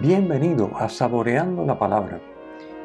[0.00, 2.20] Bienvenido a Saboreando la Palabra,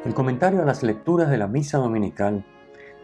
[0.04, 2.44] el comentario a las lecturas de la Misa Dominical.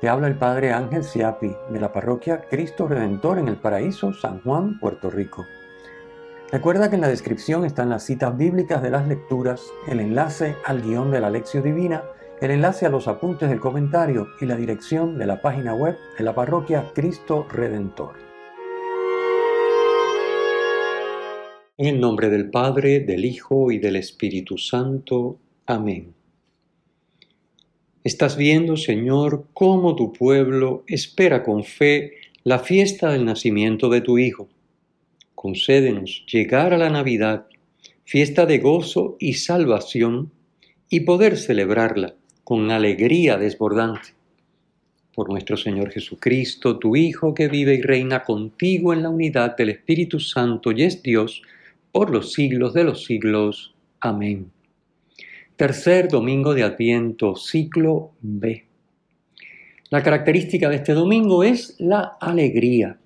[0.01, 4.43] Te habla el Padre Ángel Siapi de la parroquia Cristo Redentor en el Paraíso, San
[4.43, 5.47] Juan, Puerto Rico.
[6.51, 10.83] Recuerda que en la descripción están las citas bíblicas de las lecturas, el enlace al
[10.83, 12.03] guion de la lección divina,
[12.41, 16.25] el enlace a los apuntes del comentario y la dirección de la página web de
[16.25, 18.30] la parroquia Cristo Redentor.
[21.81, 25.39] En el nombre del Padre, del Hijo y del Espíritu Santo.
[25.65, 26.13] Amén.
[28.05, 34.19] Estás viendo, Señor, cómo tu pueblo espera con fe la fiesta del nacimiento de tu
[34.19, 34.51] Hijo.
[35.35, 37.47] Concédenos llegar a la Navidad,
[38.05, 40.33] fiesta de gozo y salvación,
[40.91, 44.11] y poder celebrarla con alegría desbordante.
[45.15, 49.71] Por nuestro Señor Jesucristo, tu Hijo, que vive y reina contigo en la unidad del
[49.71, 51.41] Espíritu Santo y es Dios,
[51.93, 53.75] por los siglos de los siglos.
[54.01, 54.51] Amén.
[55.57, 58.67] Tercer domingo de Adviento, ciclo B.
[59.91, 62.99] La característica de este domingo es la alegría.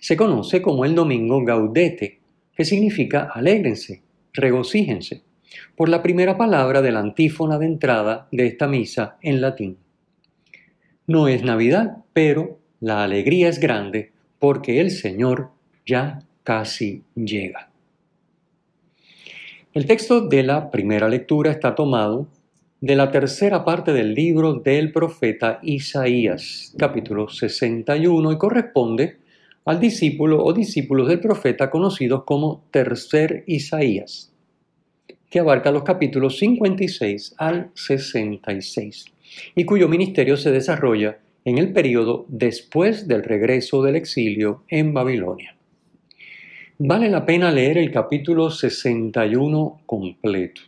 [0.00, 2.20] Se conoce como el domingo gaudete,
[2.54, 5.22] que significa alégrense, regocíjense,
[5.76, 9.76] por la primera palabra de la antífona de entrada de esta misa en latín.
[11.06, 15.50] No es Navidad, pero la alegría es grande porque el Señor
[15.84, 17.67] ya casi llega.
[19.78, 22.26] El texto de la primera lectura está tomado
[22.80, 29.18] de la tercera parte del libro del profeta Isaías, capítulo 61, y corresponde
[29.64, 34.32] al discípulo o discípulos del profeta conocidos como tercer Isaías,
[35.30, 39.04] que abarca los capítulos 56 al 66,
[39.54, 45.54] y cuyo ministerio se desarrolla en el periodo después del regreso del exilio en Babilonia.
[46.80, 50.60] Vale la pena leer el capítulo 61 completo.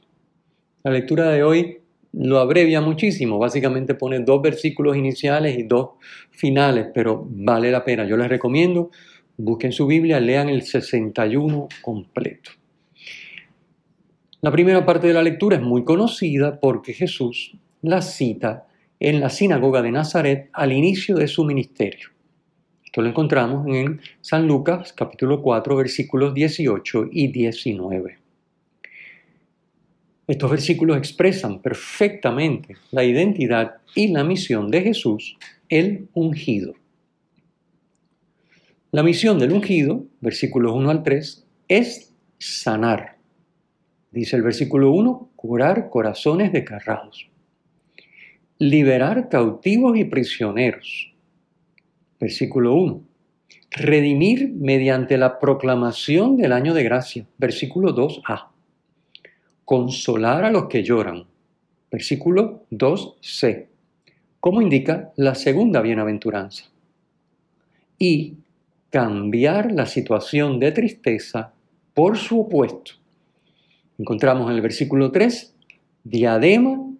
[0.83, 1.79] La lectura de hoy
[2.15, 5.91] lo abrevia muchísimo, básicamente pone dos versículos iniciales y dos
[6.33, 8.05] finales, pero vale la pena.
[8.09, 8.91] Yo les recomiendo,
[9.37, 12.51] busquen su Biblia, lean el 61 completo.
[14.41, 18.67] La primera parte de la lectura es muy conocida porque Jesús la cita
[18.99, 22.09] en la sinagoga de Nazaret al inicio de su ministerio.
[22.91, 28.19] Esto lo encontramos en San Lucas capítulo 4 versículos 18 y 19.
[30.27, 36.75] Estos versículos expresan perfectamente la identidad y la misión de Jesús, el ungido.
[38.91, 43.19] La misión del ungido, versículos 1 al 3, es sanar.
[44.11, 47.28] Dice el versículo 1, curar corazones desgarrados,
[48.59, 51.09] liberar cautivos y prisioneros
[52.21, 53.03] versículo 1.
[53.71, 58.49] Redimir mediante la proclamación del año de gracia, versículo 2a.
[59.65, 61.25] Consolar a los que lloran,
[61.91, 63.67] versículo 2c,
[64.39, 66.67] como indica la segunda bienaventuranza.
[67.99, 68.35] Y
[68.91, 71.53] cambiar la situación de tristeza
[71.95, 72.93] por su opuesto.
[73.99, 75.55] Encontramos en el versículo 3,
[76.05, 76.91] diadema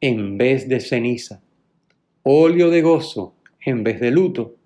[0.00, 1.42] en vez de ceniza,
[2.22, 4.56] óleo de gozo en vez de luto,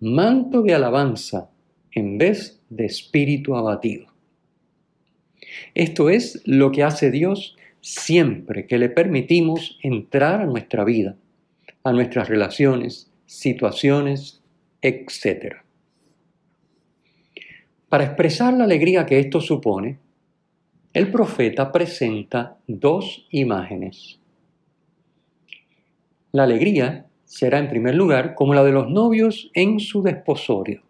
[0.00, 1.50] manto de alabanza
[1.92, 4.06] en vez de espíritu abatido.
[5.74, 11.16] Esto es lo que hace Dios siempre que le permitimos entrar a nuestra vida,
[11.84, 14.42] a nuestras relaciones, situaciones,
[14.82, 15.56] etc.
[17.88, 19.98] Para expresar la alegría que esto supone,
[20.92, 24.18] el profeta presenta dos imágenes.
[26.32, 30.82] La alegría será en primer lugar como la de los novios en su desposorio.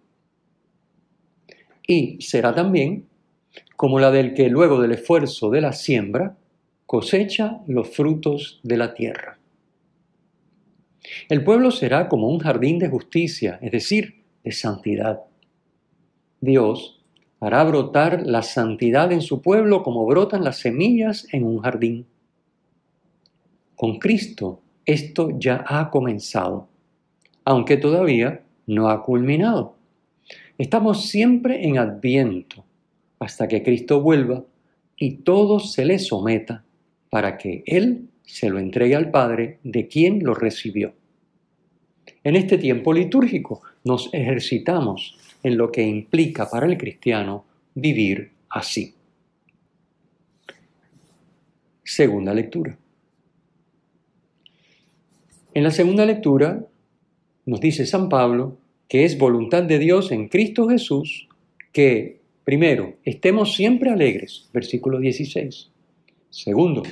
[1.86, 3.06] Y será también
[3.74, 6.36] como la del que luego del esfuerzo de la siembra
[6.84, 9.38] cosecha los frutos de la tierra.
[11.28, 15.22] El pueblo será como un jardín de justicia, es decir, de santidad.
[16.40, 17.04] Dios
[17.40, 22.06] hará brotar la santidad en su pueblo como brotan las semillas en un jardín.
[23.74, 26.68] Con Cristo esto ya ha comenzado,
[27.44, 29.76] aunque todavía no ha culminado.
[30.58, 32.64] Estamos siempre en adviento
[33.18, 34.44] hasta que Cristo vuelva
[34.96, 36.64] y todo se le someta
[37.10, 40.94] para que Él se lo entregue al Padre de quien lo recibió.
[42.24, 47.44] En este tiempo litúrgico nos ejercitamos en lo que implica para el cristiano
[47.74, 48.94] vivir así.
[51.84, 52.76] Segunda lectura.
[55.56, 56.66] En la segunda lectura
[57.46, 58.58] nos dice San Pablo
[58.88, 61.28] que es voluntad de Dios en Cristo Jesús
[61.72, 65.70] que, primero, estemos siempre alegres, versículo 16,
[66.28, 66.82] Segundo,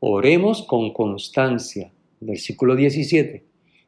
[0.00, 3.44] oremos con constancia, versículo 17.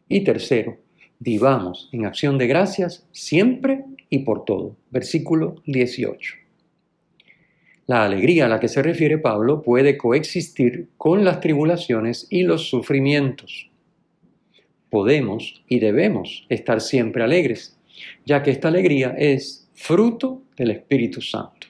[0.09, 0.77] Y tercero,
[1.19, 6.37] vivamos en acción de gracias siempre y por todo, versículo 18.
[7.89, 12.69] La alegría a la que se refiere Pablo puede coexistir con las tribulaciones y los
[12.69, 13.70] sufrimientos.
[14.91, 17.79] Podemos y debemos estar siempre alegres,
[18.27, 21.69] ya que esta alegría es fruto del Espíritu Santo.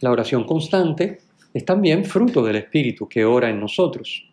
[0.00, 1.18] La oración constante
[1.54, 4.28] es también fruto del Espíritu que ora en nosotros.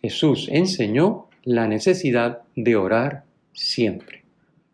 [0.00, 4.24] Jesús enseñó la necesidad de orar siempre.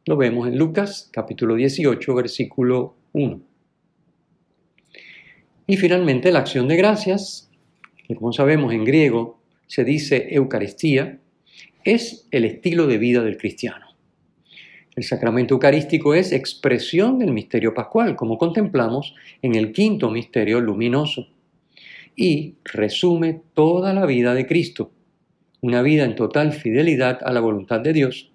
[0.07, 3.41] Lo vemos en Lucas capítulo 18, versículo 1.
[5.67, 7.51] Y finalmente la acción de gracias,
[8.07, 9.38] que como sabemos en griego
[9.69, 11.21] se dice Eucaristía,
[11.85, 13.87] es el estilo de vida del cristiano.
[14.97, 21.29] El sacramento eucarístico es expresión del misterio pascual, como contemplamos en el quinto misterio luminoso,
[22.17, 24.91] y resume toda la vida de Cristo,
[25.61, 28.33] una vida en total fidelidad a la voluntad de Dios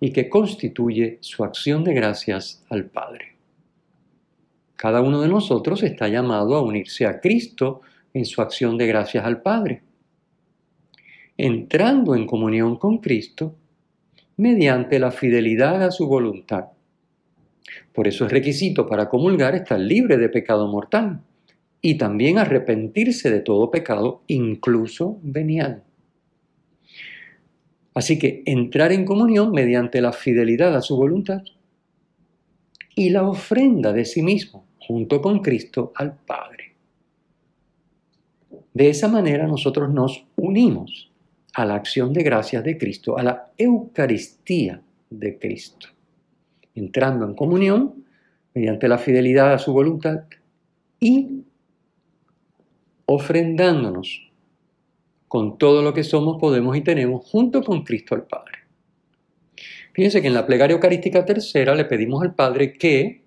[0.00, 3.34] y que constituye su acción de gracias al Padre.
[4.76, 7.82] Cada uno de nosotros está llamado a unirse a Cristo
[8.14, 9.82] en su acción de gracias al Padre.
[11.38, 13.54] Entrando en comunión con Cristo,
[14.36, 16.66] mediante la fidelidad a su voluntad.
[17.92, 21.20] Por eso es requisito para comulgar estar libre de pecado mortal
[21.80, 25.82] y también arrepentirse de todo pecado, incluso venial.
[27.94, 31.42] Así que entrar en comunión mediante la fidelidad a su voluntad
[32.94, 36.74] y la ofrenda de sí mismo junto con Cristo al Padre.
[38.74, 41.10] De esa manera nosotros nos unimos
[41.56, 45.88] a la acción de gracias de Cristo, a la Eucaristía de Cristo,
[46.74, 48.04] entrando en comunión
[48.52, 50.24] mediante la fidelidad a su voluntad
[51.00, 51.44] y
[53.06, 54.30] ofrendándonos
[55.28, 58.58] con todo lo que somos, podemos y tenemos junto con Cristo al Padre.
[59.94, 63.22] Fíjense que en la plegaria eucarística tercera le pedimos al Padre que,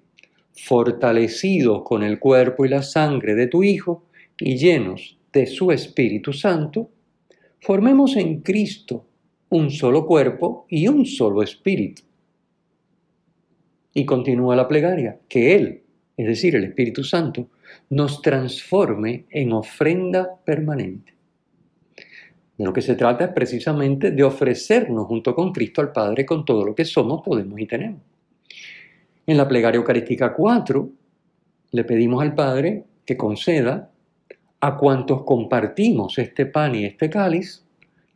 [0.54, 4.06] fortalecidos con el cuerpo y la sangre de tu Hijo
[4.38, 6.92] y llenos de su Espíritu Santo,
[7.60, 9.06] formemos en Cristo
[9.50, 12.04] un solo cuerpo y un solo espíritu.
[13.94, 15.84] Y continúa la plegaria, que Él,
[16.16, 17.50] es decir, el Espíritu Santo,
[17.90, 21.14] nos transforme en ofrenda permanente.
[22.58, 26.44] De lo que se trata es precisamente de ofrecernos junto con Cristo al Padre con
[26.46, 28.02] todo lo que somos, podemos y tenemos.
[29.26, 30.90] En la plegaria eucarística 4
[31.72, 33.90] le pedimos al Padre que conceda
[34.62, 37.64] a cuantos compartimos este pan y este cáliz,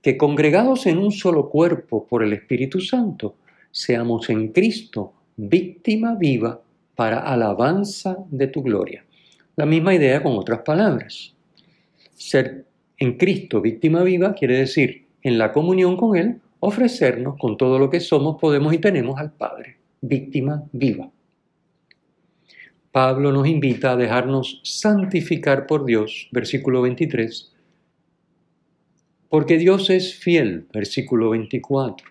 [0.01, 3.35] que congregados en un solo cuerpo por el Espíritu Santo,
[3.71, 6.61] seamos en Cristo víctima viva
[6.95, 9.05] para alabanza de tu gloria.
[9.55, 11.33] La misma idea con otras palabras.
[12.15, 12.65] Ser
[12.97, 17.89] en Cristo víctima viva quiere decir, en la comunión con Él, ofrecernos con todo lo
[17.89, 21.09] que somos, podemos y tenemos al Padre, víctima viva.
[22.93, 27.51] Pablo nos invita a dejarnos santificar por Dios, versículo 23,
[29.29, 32.07] porque Dios es fiel, versículo 24,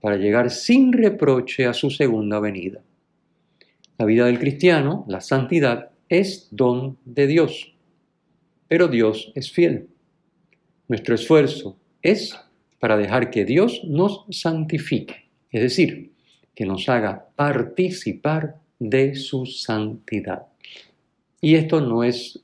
[0.00, 2.80] para llegar sin reproche a su segunda venida.
[3.98, 7.74] La vida del cristiano, la santidad, es don de Dios,
[8.68, 9.88] pero Dios es fiel.
[10.88, 12.34] Nuestro esfuerzo es
[12.78, 16.12] para dejar que Dios nos santifique, es decir,
[16.54, 20.46] que nos haga participar de su santidad.
[21.40, 22.42] Y esto no es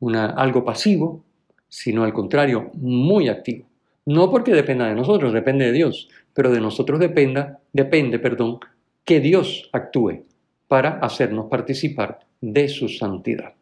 [0.00, 1.24] una, algo pasivo,
[1.68, 3.66] sino al contrario, muy activo.
[4.04, 8.58] No porque dependa de nosotros, depende de Dios, pero de nosotros dependa, depende, perdón,
[9.04, 10.24] que Dios actúe
[10.66, 13.54] para hacernos participar de su santidad.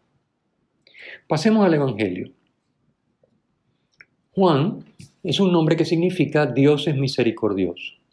[1.29, 2.31] Pasemos al Evangelio.
[4.33, 4.85] Juan
[5.23, 8.04] es un nombre que significa Dios es misericordioso.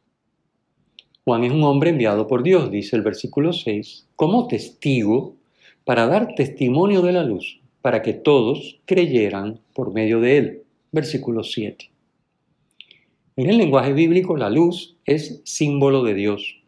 [1.31, 5.38] Juan es un hombre enviado por Dios, dice el versículo 6, como testigo
[5.85, 10.63] para dar testimonio de la luz, para que todos creyeran por medio de él.
[10.91, 11.89] Versículo 7.
[13.38, 16.61] En el lenguaje bíblico la luz es símbolo de Dios.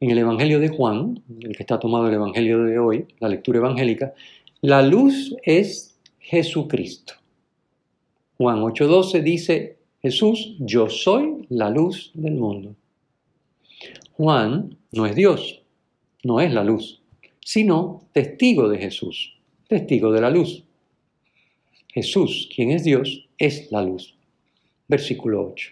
[0.00, 3.58] En el Evangelio de Juan, el que está tomado el Evangelio de hoy, la lectura
[3.58, 4.14] evangélica,
[4.62, 7.14] la luz es Jesucristo.
[8.36, 12.74] Juan 8:12 dice, Jesús, yo soy la luz del mundo.
[14.18, 15.62] Juan no es Dios,
[16.24, 17.00] no es la luz,
[17.40, 20.64] sino testigo de Jesús, testigo de la luz.
[21.86, 24.16] Jesús, quien es Dios, es la luz.
[24.88, 25.70] Versículo 8.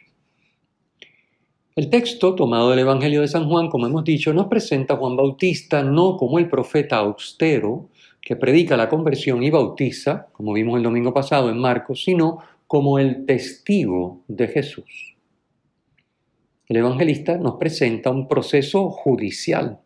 [1.74, 5.16] El texto tomado del Evangelio de San Juan, como hemos dicho, nos presenta a Juan
[5.16, 7.88] Bautista no como el profeta austero
[8.20, 12.38] que predica la conversión y bautiza, como vimos el domingo pasado en Marcos, sino
[12.68, 15.15] como el testigo de Jesús.
[16.68, 19.78] El evangelista nos presenta un proceso judicial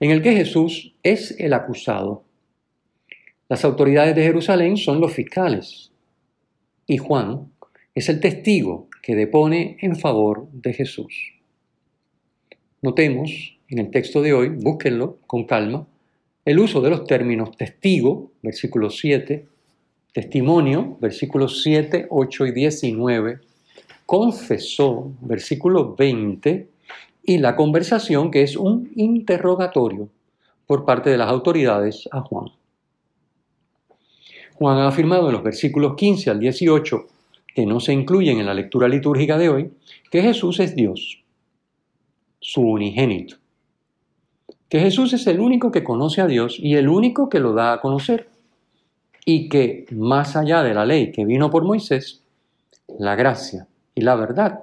[0.00, 2.24] en el que Jesús es el acusado.
[3.48, 5.90] Las autoridades de Jerusalén son los fiscales
[6.86, 7.50] y Juan
[7.94, 11.32] es el testigo que depone en favor de Jesús.
[12.80, 15.88] Notemos en el texto de hoy, búsquenlo con calma,
[16.44, 19.46] el uso de los términos testigo, versículo 7,
[20.12, 23.40] testimonio, versículos 7, 8 y 19,
[24.08, 26.66] confesó, versículo 20,
[27.24, 30.08] y la conversación que es un interrogatorio
[30.66, 32.46] por parte de las autoridades a Juan.
[34.54, 37.06] Juan ha afirmado en los versículos 15 al 18,
[37.54, 39.72] que no se incluyen en la lectura litúrgica de hoy,
[40.10, 41.22] que Jesús es Dios,
[42.40, 43.36] su unigénito,
[44.70, 47.74] que Jesús es el único que conoce a Dios y el único que lo da
[47.74, 48.30] a conocer,
[49.26, 52.22] y que más allá de la ley que vino por Moisés,
[52.98, 53.67] la gracia
[53.98, 54.60] y la verdad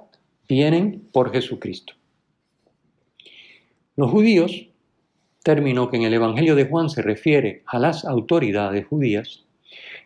[0.48, 1.92] vienen por Jesucristo.
[3.94, 4.70] Los judíos,
[5.42, 9.44] término que en el Evangelio de Juan se refiere a las autoridades judías,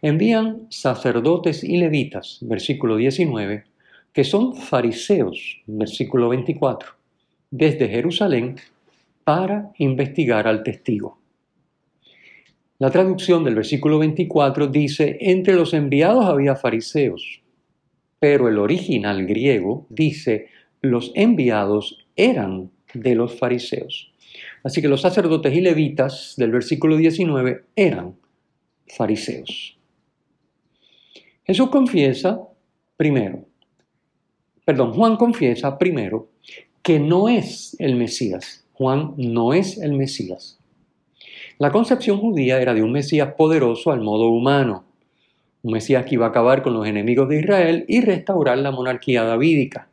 [0.03, 3.67] envían sacerdotes y levitas, versículo 19,
[4.13, 6.91] que son fariseos, versículo 24,
[7.53, 8.57] desde Jerusalén
[9.23, 11.21] para investigar al testigo.
[12.81, 17.40] La traducción del versículo 24 dice, entre los enviados había fariseos,
[18.21, 20.49] pero el original griego dice,
[20.83, 24.13] los enviados eran de los fariseos.
[24.63, 28.15] Así que los sacerdotes y levitas del versículo 19 eran
[28.87, 29.79] fariseos.
[31.45, 32.41] Jesús confiesa
[32.97, 33.47] primero,
[34.65, 36.31] perdón, Juan confiesa primero
[36.83, 38.67] que no es el Mesías.
[38.75, 40.59] Juan no es el Mesías.
[41.59, 44.85] La concepción judía era de un Mesías poderoso al modo humano,
[45.63, 49.25] un Mesías que iba a acabar con los enemigos de Israel y restaurar la monarquía
[49.25, 49.91] davídica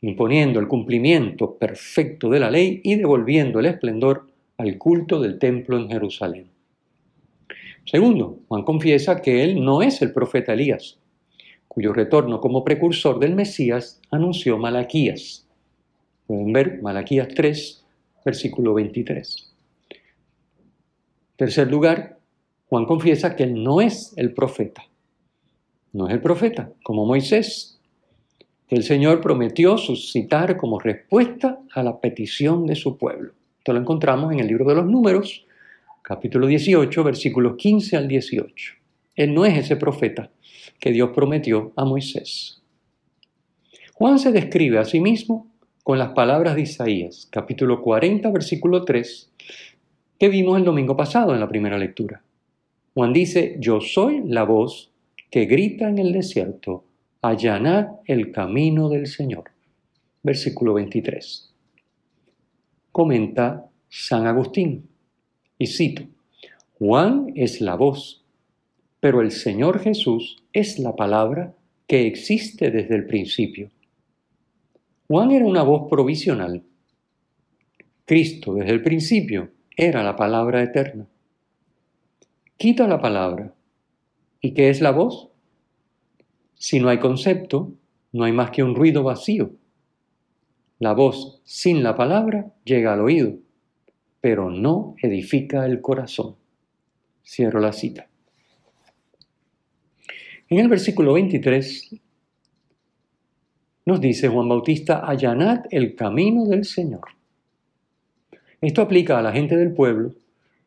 [0.00, 5.76] imponiendo el cumplimiento perfecto de la ley y devolviendo el esplendor al culto del templo
[5.76, 6.46] en Jerusalén.
[7.84, 10.98] Segundo, Juan confiesa que él no es el profeta Elías,
[11.68, 15.46] cuyo retorno como precursor del Mesías anunció Malaquías.
[16.26, 17.84] Pueden ver Malaquías 3,
[18.24, 19.54] versículo 23.
[21.36, 22.18] Tercer lugar,
[22.68, 24.84] Juan confiesa que él no es el profeta.
[25.96, 27.80] No es el profeta, como Moisés,
[28.68, 33.32] el Señor prometió suscitar como respuesta a la petición de su pueblo.
[33.56, 35.46] Esto lo encontramos en el libro de los números,
[36.02, 38.74] capítulo 18, versículos 15 al 18.
[39.14, 40.30] Él no es ese profeta
[40.78, 42.62] que Dios prometió a Moisés.
[43.94, 45.50] Juan se describe a sí mismo
[45.82, 49.32] con las palabras de Isaías, capítulo 40, versículo 3,
[50.18, 52.22] que vimos el domingo pasado en la primera lectura.
[52.92, 54.92] Juan dice, yo soy la voz
[55.30, 56.84] que grita en el desierto,
[57.22, 59.50] allanad el camino del Señor.
[60.22, 61.52] Versículo 23.
[62.92, 64.88] Comenta San Agustín,
[65.58, 66.02] y cito,
[66.78, 68.24] Juan es la voz,
[69.00, 71.54] pero el Señor Jesús es la palabra
[71.86, 73.70] que existe desde el principio.
[75.08, 76.62] Juan era una voz provisional.
[78.04, 81.06] Cristo desde el principio era la palabra eterna.
[82.56, 83.55] Quita la palabra.
[84.40, 85.30] ¿Y qué es la voz?
[86.54, 87.72] Si no hay concepto,
[88.12, 89.52] no hay más que un ruido vacío.
[90.78, 93.38] La voz sin la palabra llega al oído,
[94.20, 96.36] pero no edifica el corazón.
[97.24, 98.08] Cierro la cita.
[100.48, 101.96] En el versículo 23
[103.86, 107.08] nos dice Juan Bautista, allanad el camino del Señor.
[108.60, 110.14] Esto aplica a la gente del pueblo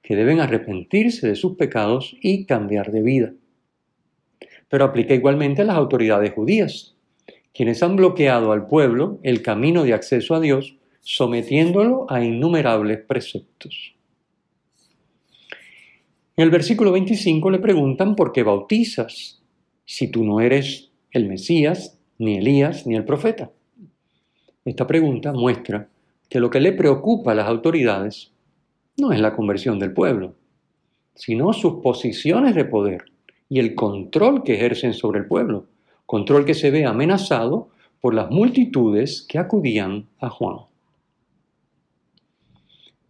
[0.02, 3.34] que deben arrepentirse de sus pecados y cambiar de vida
[4.70, 6.96] pero aplica igualmente a las autoridades judías,
[7.54, 13.96] quienes han bloqueado al pueblo el camino de acceso a Dios, sometiéndolo a innumerables preceptos.
[16.38, 19.42] En el versículo 25 le preguntan por qué bautizas
[19.86, 23.52] si tú no eres el Mesías, ni Elías, ni el profeta.
[24.64, 25.90] Esta pregunta muestra
[26.30, 28.32] que lo que le preocupa a las autoridades
[28.98, 30.36] no es la conversión del pueblo,
[31.16, 33.06] sino sus posiciones de poder
[33.50, 35.66] y el control que ejercen sobre el pueblo,
[36.06, 40.58] control que se ve amenazado por las multitudes que acudían a Juan.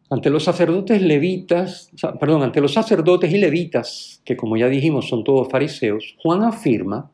[0.10, 5.24] Ante los sacerdotes levitas, perdón, ante los sacerdotes y levitas, que como ya dijimos son
[5.24, 7.12] todos fariseos, Juan afirma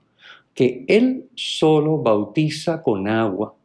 [0.54, 3.56] que él solo bautiza con agua,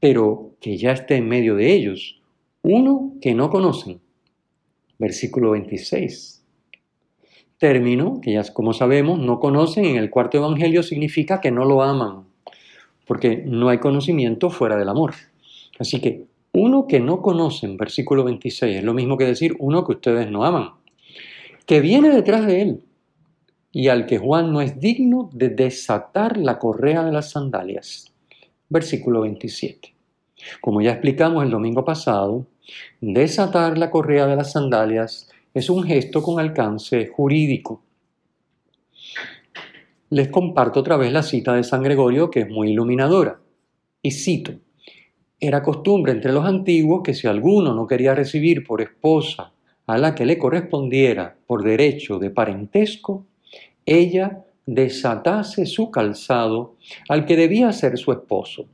[0.00, 2.22] pero que ya está en medio de ellos
[2.62, 4.00] uno que no conocen.
[4.98, 6.36] Versículo 26
[7.58, 11.82] término que ya como sabemos no conocen en el cuarto evangelio significa que no lo
[11.82, 12.24] aman,
[13.06, 15.14] porque no hay conocimiento fuera del amor.
[15.78, 19.92] Así que uno que no conocen, versículo 26, es lo mismo que decir uno que
[19.92, 20.70] ustedes no aman,
[21.66, 22.80] que viene detrás de él
[23.72, 28.12] y al que Juan no es digno de desatar la correa de las sandalias.
[28.70, 29.94] Versículo 27.
[30.60, 32.46] Como ya explicamos el domingo pasado,
[33.00, 37.82] desatar la correa de las sandalias es un gesto con alcance jurídico.
[40.10, 43.40] Les comparto otra vez la cita de San Gregorio que es muy iluminadora.
[44.02, 44.52] Y cito,
[45.40, 49.54] era costumbre entre los antiguos que si alguno no quería recibir por esposa
[49.86, 53.24] a la que le correspondiera por derecho de parentesco,
[53.86, 56.76] ella desatase su calzado
[57.08, 58.68] al que debía ser su esposo.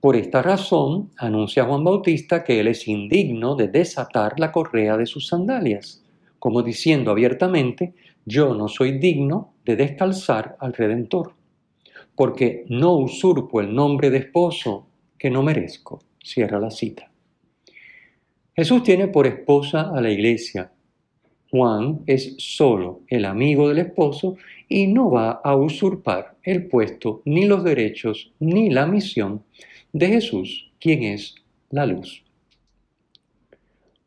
[0.00, 5.06] Por esta razón, anuncia Juan Bautista que él es indigno de desatar la correa de
[5.06, 6.04] sus sandalias,
[6.38, 11.34] como diciendo abiertamente, yo no soy digno de descalzar al Redentor,
[12.14, 14.86] porque no usurpo el nombre de esposo
[15.18, 16.00] que no merezco.
[16.22, 17.10] Cierra la cita.
[18.54, 20.70] Jesús tiene por esposa a la iglesia.
[21.50, 24.36] Juan es solo el amigo del esposo
[24.68, 29.42] y no va a usurpar el puesto, ni los derechos, ni la misión
[29.92, 31.34] de Jesús, quien es
[31.70, 32.24] la luz.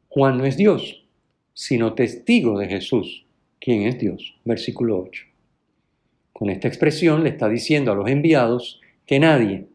[0.09, 1.05] Juan no es Dios,
[1.53, 3.25] sino testigo de Jesús,
[3.59, 4.35] quien es Dios.
[4.43, 5.25] Versículo 8.
[6.33, 9.67] Con esta expresión le está diciendo a los enviados que nadie,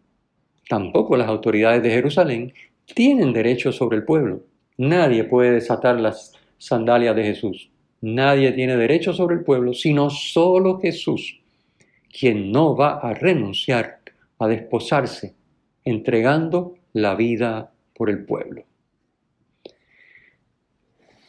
[0.69, 2.53] tampoco las autoridades de Jerusalén,
[2.93, 4.43] tienen derecho sobre el pueblo.
[4.77, 7.71] Nadie puede desatar las sandalias de Jesús.
[8.01, 11.41] Nadie tiene derecho sobre el pueblo, sino solo Jesús,
[12.11, 14.01] quien no va a renunciar
[14.39, 15.36] a desposarse,
[15.87, 18.65] entregando la vida por el pueblo.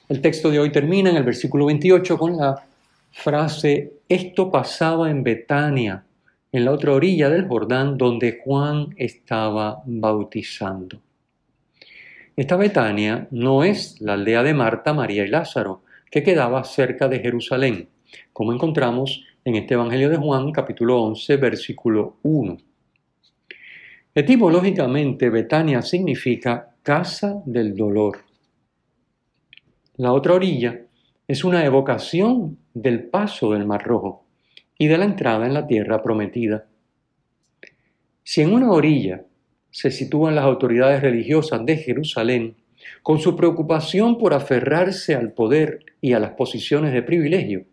[0.10, 2.65] El texto de hoy termina en el versículo 28 con la
[3.12, 6.04] frase, esto pasaba en Betania,
[6.52, 11.02] en la otra orilla del Jordán, donde Juan estaba bautizando.
[12.36, 17.20] Esta Betania no es la aldea de Marta, María y Lázaro, que quedaba cerca de
[17.20, 17.89] Jerusalén,
[18.34, 22.58] como encontramos en este Evangelio de Juan capítulo 11 versículo 1.
[24.17, 28.25] Etimológicamente, Betania significa casa del dolor.
[29.95, 30.88] La otra orilla
[31.27, 34.25] es una evocación del paso del Mar Rojo
[34.75, 36.65] y de la entrada en la tierra prometida.
[38.23, 39.23] Si en una orilla
[39.69, 42.58] se sitúan las autoridades religiosas de Jerusalén
[43.03, 47.65] con su preocupación por aferrarse al poder y a las posiciones de privilegio.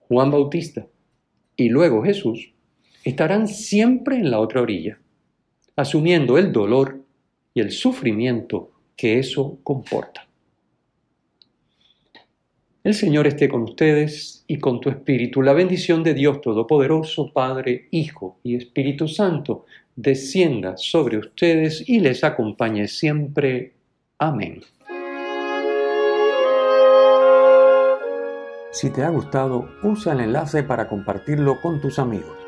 [0.00, 0.88] Juan Bautista
[1.54, 2.54] y luego Jesús
[3.04, 4.98] estarán siempre en la otra orilla,
[5.78, 7.00] asumiendo el dolor
[7.54, 10.26] y el sufrimiento que eso comporta.
[12.82, 15.40] El Señor esté con ustedes y con tu espíritu.
[15.40, 22.24] La bendición de Dios Todopoderoso, Padre, Hijo y Espíritu Santo, descienda sobre ustedes y les
[22.24, 23.74] acompañe siempre.
[24.18, 24.60] Amén.
[28.72, 32.47] Si te ha gustado, usa el enlace para compartirlo con tus amigos.